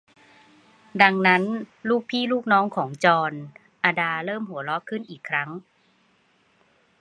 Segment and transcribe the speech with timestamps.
[1.01, 1.43] ดังนั้น
[1.89, 2.65] ลูกพี่ลูกน้อง
[3.03, 3.33] จอร์น
[3.83, 5.49] อดาเริ่มหัวเราะขึ้นอีกครั้ง